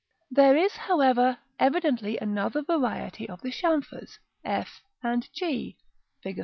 There 0.31 0.57
is, 0.57 0.77
however, 0.77 1.37
evidently 1.59 2.17
another 2.17 2.63
variety 2.63 3.29
of 3.29 3.41
the 3.41 3.51
chamfers, 3.51 4.17
f 4.43 4.81
and 5.03 5.29
g, 5.31 5.77
Fig. 6.23 6.39